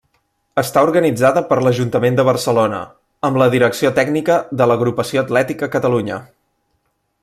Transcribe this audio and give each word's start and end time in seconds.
Està 0.61 0.81
organitzada 0.85 1.43
per 1.51 1.57
l'Ajuntament 1.65 2.17
de 2.21 2.25
Barcelona, 2.31 2.81
amb 3.31 3.39
la 3.43 3.51
direcció 3.57 3.95
tècnica 4.03 4.41
de 4.63 4.71
l'Agrupació 4.71 5.27
Atlètica 5.27 5.75
Catalunya. 5.79 6.23